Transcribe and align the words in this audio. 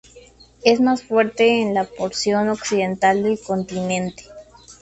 Es 0.63 0.81
más 0.81 1.03
fuerte 1.03 1.61
en 1.61 1.75
la 1.75 1.83
porción 1.83 2.49
occidental 2.49 3.21
del 3.21 3.39
continente. 3.39 4.23